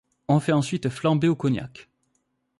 On 0.27 0.39
fait 0.39 0.51
ensuite 0.51 0.89
flamber 0.89 1.27
au 1.27 1.35
cognac. 1.35 1.87